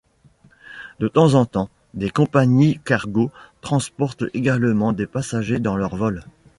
De 0.99 1.07
temps 1.07 1.35
en 1.35 1.45
temps 1.45 1.69
des 1.93 2.09
compagnies 2.09 2.79
cargo 2.83 3.29
transportent 3.61 4.23
également 4.33 4.93
des 4.93 5.05
passagers 5.05 5.59
dans 5.59 5.75
leurs 5.75 5.95
vols. 5.95 6.23